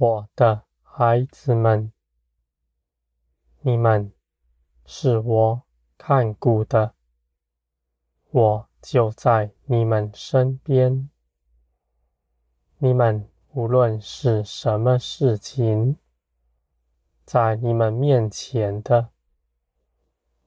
[0.00, 1.90] 我的孩子们，
[3.62, 4.12] 你们
[4.86, 5.62] 是我
[5.96, 6.94] 看顾的，
[8.30, 11.10] 我就在你们身边。
[12.78, 15.96] 你们无论是什么事情，
[17.24, 19.08] 在你们面前的，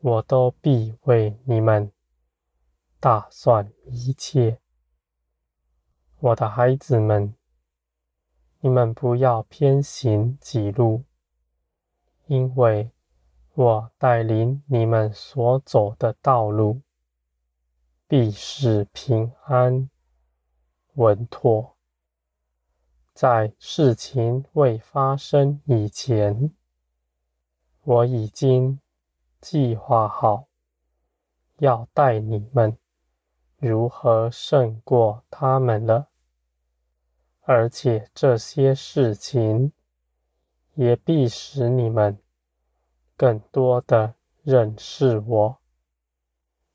[0.00, 1.92] 我都必为你们
[2.98, 4.58] 打算一切。
[6.18, 7.32] 我的孩子们，
[8.66, 11.04] 你们不要偏行己路，
[12.26, 12.90] 因为
[13.54, 16.80] 我带领你们所走的道路，
[18.08, 19.88] 必是平安
[20.94, 21.76] 稳妥。
[23.14, 26.50] 在事情未发生以前，
[27.84, 28.80] 我已经
[29.40, 30.48] 计划好
[31.58, 32.76] 要带你们
[33.58, 36.08] 如何胜过他们了，
[37.48, 39.72] 而且这些事情
[40.74, 42.18] 也必使你们
[43.16, 45.58] 更多的认识我，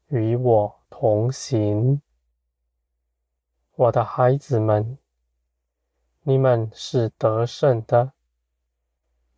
[0.07, 2.01] 与我同行，
[3.75, 4.97] 我的孩子们。
[6.23, 8.13] 你们是得胜的，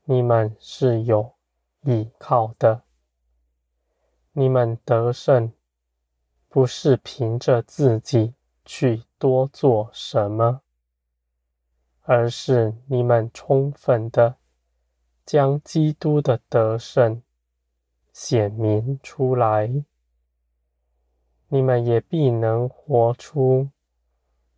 [0.03, 1.33] 你们是有
[1.81, 2.83] 依靠的。
[4.33, 5.51] 你们得胜，
[6.47, 10.62] 不是凭着自己去多做什么，
[12.03, 14.35] 而是你们充分的
[15.25, 17.21] 将基督的得胜
[18.11, 19.83] 显明出来，
[21.47, 23.69] 你们也必能活出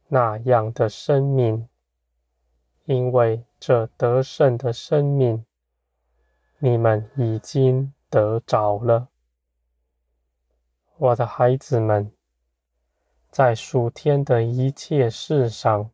[0.07, 1.67] 那样的生命。
[2.85, 5.43] 因为这得胜的生命，
[6.59, 9.09] 你们已经得着了，
[10.97, 12.11] 我的孩子们，
[13.31, 15.89] 在数天的一切事上，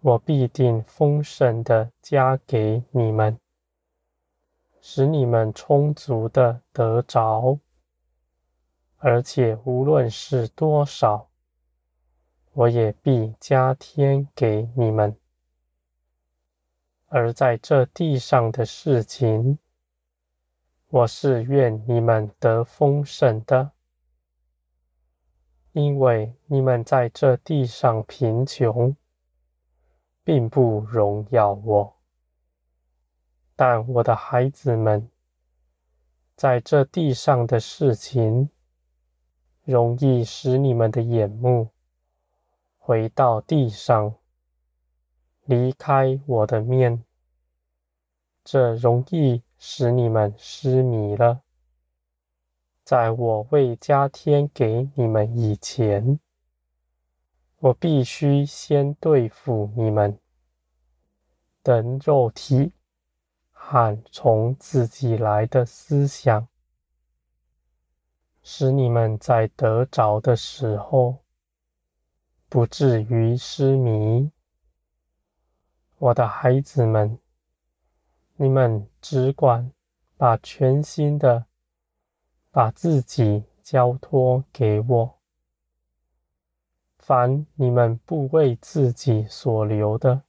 [0.00, 3.38] 我必定丰盛的加给你们，
[4.80, 7.58] 使你们充足的得着，
[8.98, 11.28] 而且无论是多少，
[12.52, 15.16] 我也必加添给你们。
[17.08, 19.58] 而在这地上的事情，
[20.88, 23.72] 我是愿你们得丰盛的，
[25.72, 28.94] 因为你们在这地上贫穷，
[30.28, 31.96] 并不荣耀我。
[33.56, 35.08] 但我的孩子们，
[36.36, 38.50] 在这地上的事情，
[39.64, 41.70] 容易使你们的眼目
[42.76, 44.16] 回到地上。
[45.46, 47.02] 离开我的面，
[48.44, 51.40] 这容易使你们失迷了。
[52.84, 56.20] 在我未加添给你们以前，
[57.60, 60.16] 我必须先对付你们
[61.60, 62.72] 等肉体
[63.50, 66.46] 喊从自己来的思想，
[68.42, 71.24] 使你们在得着的时候
[72.48, 74.30] 不至于失迷。
[75.98, 77.18] 我的孩子们，
[78.36, 79.72] 你们只管
[80.16, 81.46] 把全心的
[82.52, 85.17] 把自己交托给我。
[87.08, 90.24] 凡你们不为自己所留的，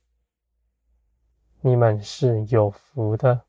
[1.59, 3.41] 你们是有福的。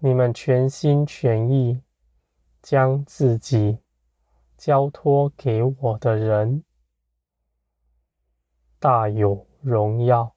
[0.00, 1.80] 你们全心全意
[2.60, 3.78] 将自己
[4.58, 6.62] 交托给我的人，
[8.78, 10.36] 大有荣耀。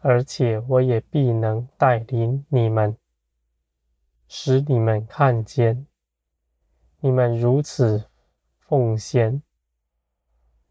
[0.00, 2.94] 而且我也必能带领你们，
[4.28, 5.86] 使你们看见，
[7.00, 8.10] 你们如此
[8.58, 9.42] 奉献，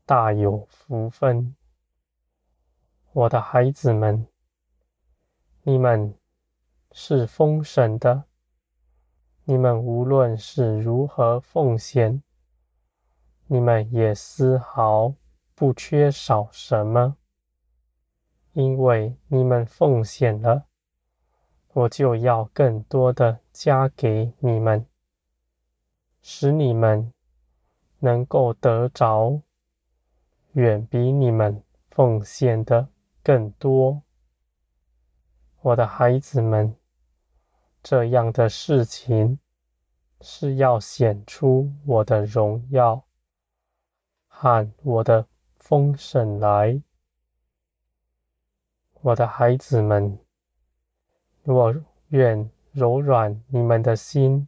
[0.06, 1.56] 大有福分。
[3.14, 4.28] 我的孩子们，
[5.62, 6.14] 你们
[6.92, 8.26] 是丰盛的，
[9.46, 12.22] 你们无论是如何奉献，
[13.48, 15.16] 你们也丝毫
[15.56, 17.16] 不缺少什么。
[18.52, 20.66] 因为你们奉献了，
[21.72, 24.86] 我就要更多的加给你们，
[26.22, 27.14] 使你们
[28.00, 29.42] 能够得着
[30.54, 32.90] 远比你们奉献的
[33.24, 34.02] 更多。
[35.62, 36.76] 我的孩子们，
[37.82, 39.40] 这样的事情
[40.22, 43.04] 是要显出我的荣耀
[44.28, 45.28] 和我的
[45.58, 46.82] 丰盛来。
[49.02, 50.20] 我的孩子们，
[51.44, 51.76] 我
[52.10, 54.48] 愿柔软你们的心，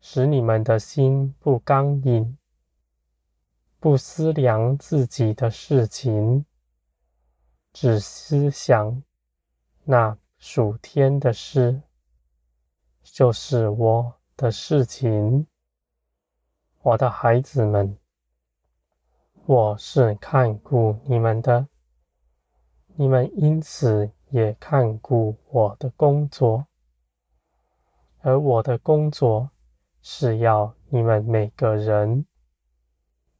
[0.00, 2.38] 使你们的心不刚硬，
[3.84, 6.46] 不思量自己的事情，
[7.70, 9.02] 只思想
[9.84, 11.82] 那属天的事，
[13.02, 15.46] 就是我的事情。
[16.80, 17.98] 我的孩子们，
[19.44, 21.68] 我是看顾你们的，
[22.94, 26.66] 你们因此也看顾我的工作，
[28.22, 29.50] 而我的工作
[30.00, 32.24] 是要你们每个人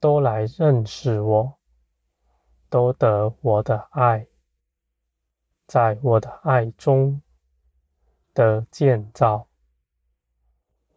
[0.04, 1.54] 都来认识我，
[2.68, 4.26] 都得我的爱，
[5.66, 7.22] 在我的爱中
[8.34, 9.48] 得建造。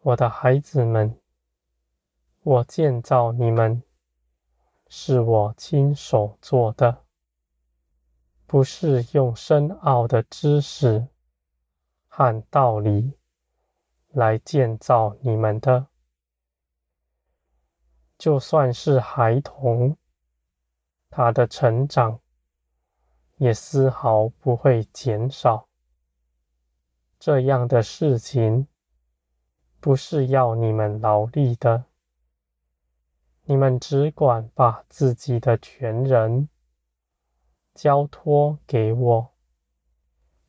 [0.02, 1.18] 我的孩子们，
[2.42, 3.82] 我建造你们，
[4.88, 7.06] 是我亲手做的，
[8.46, 11.08] 不是用深奥的知识
[12.08, 13.14] 和道理
[14.08, 15.87] 来建造你们的。
[18.18, 19.96] 就算是孩童，
[21.08, 22.18] 他的成长
[23.36, 25.68] 也丝毫不会减少。
[27.20, 28.66] 这样的事情
[29.78, 31.84] 不是要你们劳力的，
[33.44, 36.48] 你们只管把自己的全人
[37.74, 39.30] 交托给我，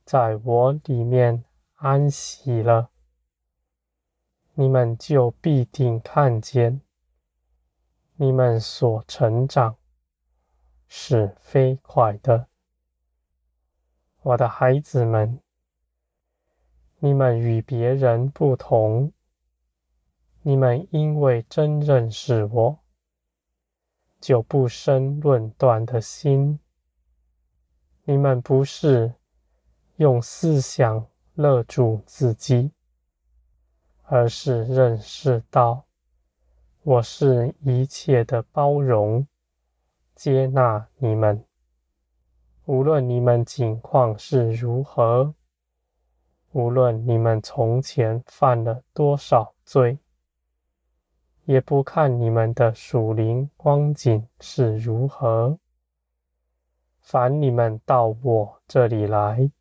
[0.03, 1.43] 在我里面
[1.75, 2.89] 安息了，
[4.55, 6.81] 你们就必定看见。
[8.21, 9.77] 你们所成长
[10.89, 12.47] 是飞快的，
[14.23, 15.39] 我的孩子们，
[16.97, 19.13] 你们与别人不同。
[20.41, 22.79] 你们因为真认识我，
[24.19, 26.59] 就不生论断的心。
[28.03, 29.13] 你们不是
[29.95, 32.73] 用思想勒住自己，
[34.03, 35.85] 而是认识到。
[36.89, 39.27] 我是一切的包容，
[40.15, 41.45] 接纳你们，
[42.65, 45.35] 无论你们境况是如何，
[46.51, 49.99] 无论你们从前犯了多少罪，
[51.45, 55.59] 也不看你们的属灵光景是如何。
[57.01, 59.51] 凡你们到我这里来，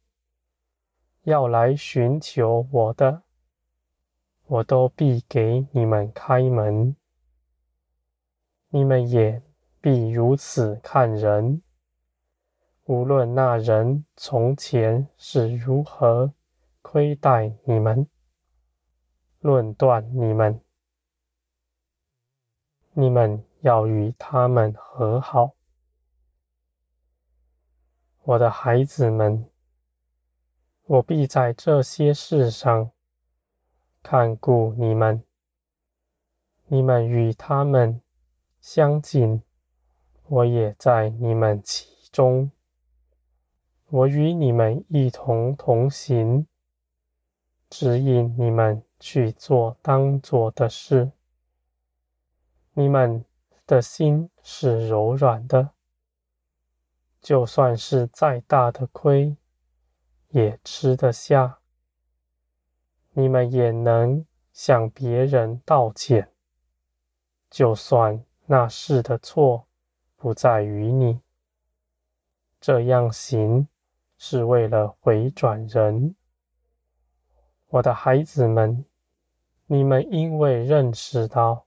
[1.25, 3.21] 要来寻求我的，
[4.47, 6.97] 我都必给你们开门。
[8.71, 9.43] 你们也
[9.81, 11.63] 必如此看人，
[12.85, 16.35] 无论那人从前是如何
[16.83, 18.07] 亏待你们、
[19.41, 20.61] 论断你们，
[22.93, 25.55] 你们要与他们和好。
[28.25, 29.49] 我的孩子们，
[30.85, 32.91] 我必在这些事上
[34.03, 35.25] 看顾你们，
[36.67, 38.03] 你们与他们。
[38.71, 39.43] 相近，
[40.25, 42.51] 我也在你们其中。
[43.89, 46.47] 我与你们一同同行，
[47.71, 51.13] 指引你们去做当做的事。
[52.75, 53.25] 你们
[53.67, 55.71] 的心是柔软的，
[57.23, 59.35] 就算是再大的亏，
[60.29, 61.61] 也吃得下。
[63.13, 66.31] 你们也能向别人道歉，
[67.49, 68.23] 就算。
[68.51, 69.67] 那事的错
[70.17, 71.21] 不在于你，
[72.59, 73.69] 这样行
[74.17, 76.15] 是为了回转人。
[77.67, 78.87] 我的孩子们，
[79.67, 81.67] 你们因为认识到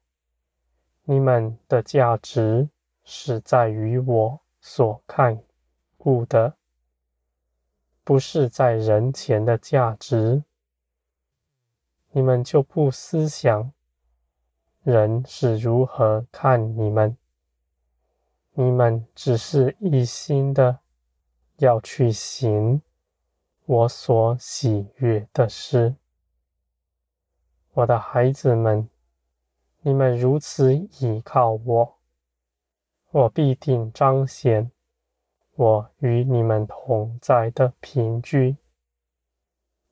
[1.04, 2.68] 你们的价值
[3.04, 5.40] 是在于我所看
[5.98, 6.56] 顾的，
[8.04, 10.44] 不是在人前的价值，
[12.10, 13.72] 你们就不思想。
[14.84, 17.16] 人是如何看你们？
[18.54, 20.80] 你们只是一心的
[21.58, 22.82] 要去行
[23.66, 25.96] 我所喜悦的事。
[27.74, 28.90] 我的孩子们，
[29.82, 32.00] 你们如此倚靠我，
[33.12, 34.72] 我必定彰显
[35.54, 38.58] 我与你们同在的凭据，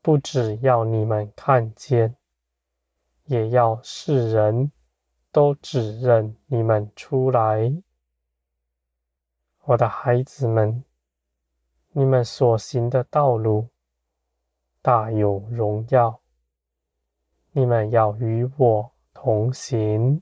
[0.01, 2.15] 不只要你们看见，
[3.25, 4.71] 也要世人。
[5.39, 7.71] 都指认你们出来，
[9.63, 10.83] 我的孩子们，
[11.93, 13.69] 你们所行的道路
[14.81, 16.19] 大有荣耀，
[17.53, 20.21] 你们要与我同行。